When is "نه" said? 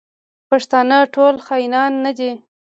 2.03-2.11